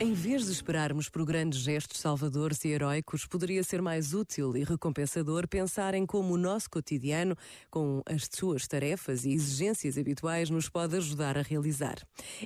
Em 0.00 0.12
vez 0.12 0.46
de 0.46 0.52
esperarmos 0.52 1.08
por 1.08 1.24
grandes 1.24 1.58
gestos 1.58 1.98
salvadores 1.98 2.64
e 2.64 2.68
heróicos, 2.68 3.26
poderia 3.26 3.64
ser 3.64 3.82
mais 3.82 4.14
útil 4.14 4.56
e 4.56 4.62
recompensador 4.62 5.48
pensar 5.48 5.92
em 5.92 6.06
como 6.06 6.34
o 6.34 6.38
nosso 6.38 6.70
cotidiano, 6.70 7.36
com 7.68 8.00
as 8.06 8.28
suas 8.30 8.68
tarefas 8.68 9.24
e 9.24 9.32
exigências 9.32 9.98
habituais, 9.98 10.50
nos 10.50 10.68
pode 10.68 10.96
ajudar 10.96 11.36
a 11.36 11.42
realizar. 11.42 11.96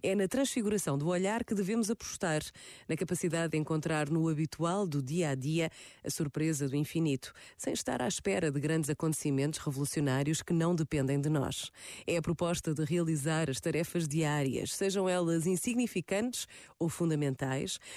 É 0.03 0.15
na 0.15 0.27
transfiguração 0.27 0.97
do 0.97 1.09
olhar 1.09 1.45
que 1.45 1.55
devemos 1.55 1.91
apostar, 1.91 2.41
na 2.89 2.97
capacidade 2.97 3.53
de 3.53 3.59
encontrar 3.59 4.09
no 4.09 4.31
habitual 4.31 4.87
do 4.87 5.03
dia 5.03 5.29
a 5.29 5.35
dia 5.35 5.71
a 6.03 6.09
surpresa 6.09 6.71
do 6.71 6.75
infinito, 6.75 7.35
sem 7.59 7.75
estar 7.75 8.01
à 8.01 8.09
espera 8.09 8.51
de 8.51 8.59
grandes 8.59 8.89
acontecimentos 8.89 9.59
revolucionários 9.59 10.41
que 10.41 10.55
não 10.55 10.75
dependem 10.75 11.21
de 11.21 11.29
nós. 11.29 11.71
É 12.07 12.17
a 12.17 12.23
proposta 12.23 12.73
de 12.73 12.83
realizar 12.83 13.51
as 13.51 13.61
tarefas 13.61 14.09
diárias, 14.09 14.75
sejam 14.75 15.07
elas 15.07 15.47
insignificantes 15.47 16.49
ou 16.79 16.89
fundamentais 16.89 17.42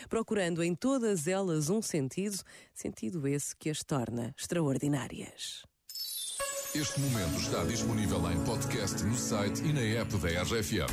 procurando 0.09 0.63
em 0.63 0.73
todas 0.75 1.27
elas 1.27 1.69
um 1.69 1.81
sentido, 1.81 2.37
sentido 2.73 3.27
esse 3.27 3.55
que 3.55 3.69
as 3.69 3.83
torna 3.83 4.33
extraordinárias. 4.37 5.63
Este 6.75 6.99
momento 6.99 7.39
está 7.39 7.63
disponível 7.63 8.29
em 8.29 8.43
podcast 8.43 9.01
no 9.05 9.15
site 9.15 9.63
e 9.63 9.71
na 9.71 10.01
app 10.01 10.17
da 10.17 10.43
RFM. 10.43 10.91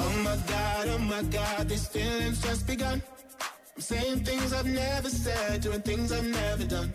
Oh 0.00 0.10
my 0.22 0.36
God, 0.46 0.88
oh 0.88 0.98
my 0.98 1.22
God, 1.24 1.68
these 1.68 1.86
feelings 1.88 2.40
just 2.40 2.66
begun. 2.66 3.02
I'm 3.76 3.82
saying 3.82 4.24
things 4.24 4.52
I've 4.52 4.66
never 4.66 5.10
said, 5.10 5.60
doing 5.60 5.82
things 5.82 6.10
I've 6.10 6.24
never 6.24 6.64
done. 6.64 6.94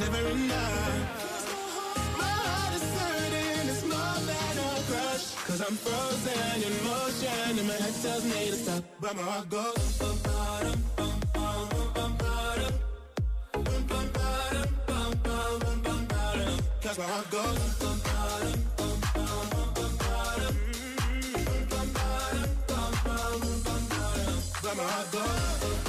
never 0.00 0.28
enough. 0.30 1.28
My 2.16 2.24
heart 2.24 2.74
is 2.74 2.86
hurting, 2.98 3.68
it's 3.68 3.84
more 3.84 4.18
than 4.28 4.54
a 4.64 4.70
crush. 4.88 5.26
Cause 5.46 5.60
I'm 5.66 5.76
frozen 5.76 6.56
in 6.66 6.74
motion, 6.88 7.58
and 7.58 7.68
my 7.68 7.74
head 7.74 7.94
tells 8.02 8.24
me 8.24 8.50
to 8.50 8.56
stop, 8.56 8.84
but 9.00 9.14
my 9.16 9.22
heart 9.22 9.48
goes. 9.50 9.98
Bum, 9.98 10.16
bum, 10.24 10.84
bum, 10.96 11.20
bum, 11.34 11.68
bum, 11.84 12.12
bum, 12.18 12.40
Cause 16.82 16.98
my 16.98 17.04
heart 17.04 17.30
goes. 17.30 17.60
But 24.62 24.76
my 24.76 24.82
heart 24.82 25.12
goes. 25.12 25.79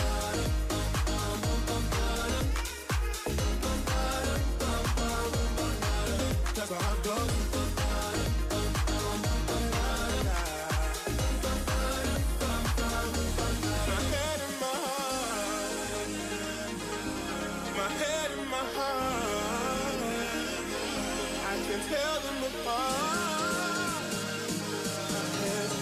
Can 21.71 21.79
tell 21.87 22.19
them 22.19 22.43
apart. 22.43 24.03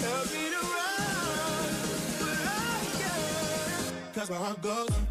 Tell 0.01 0.23
me 0.25 0.43
to 0.53 0.61
run, 0.75 1.71
but 2.19 2.39
I 2.45 2.85
can't. 2.99 4.13
Cause 4.13 4.29
my 4.29 4.35
heart 4.35 4.61
goes. 4.61 5.08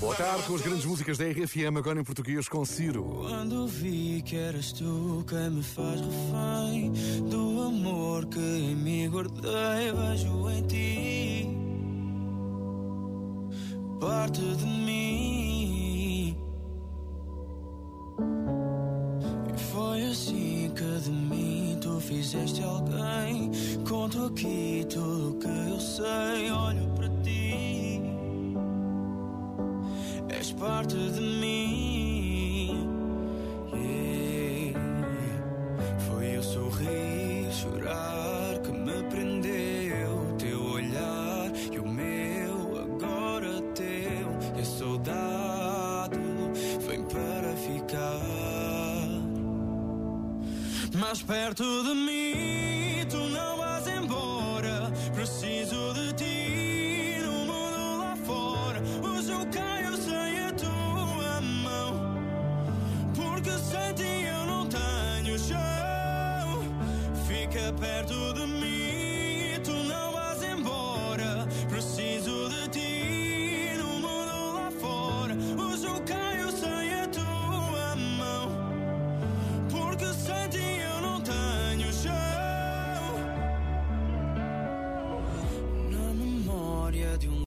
Boa 0.00 0.16
tarde 0.16 0.42
com 0.44 0.54
as 0.54 0.60
grandes 0.62 0.84
músicas 0.84 1.18
da 1.18 1.24
RFM, 1.26 1.76
agora 1.76 2.00
em 2.00 2.04
português 2.04 2.48
com 2.48 2.64
Ciro. 2.64 3.04
Quando 3.28 3.66
vi 3.66 4.22
que 4.24 4.36
eras 4.36 4.72
tu 4.72 5.24
quem 5.28 5.50
me 5.50 5.62
faz 5.62 6.00
refém 6.00 6.92
do 7.28 7.62
amor 7.62 8.26
que 8.26 8.38
em 8.38 8.74
mim 8.74 9.10
guardei, 9.10 9.92
vejo 9.92 10.50
em 10.50 10.66
ti 10.66 11.62
parte 14.00 14.40
de 14.40 14.66
mim. 14.66 14.91
Fizeste 22.22 22.62
alguém. 22.62 23.50
Conto 23.88 24.26
aqui 24.26 24.86
tudo 24.88 25.38
que 25.40 25.48
eu 25.48 25.80
sei, 25.80 26.50
olho 26.52 26.86
para 26.94 27.08
ti 27.22 28.00
és 30.28 30.52
parte 30.52 30.96
de 30.96 31.20
mim. 31.20 31.61
mais 50.98 51.22
perto 51.22 51.64
de 51.84 51.94
mim. 51.94 53.06
Tu 53.08 53.16
não 53.16 53.56
vais 53.56 53.86
embora, 53.88 54.90
preciso 55.14 55.81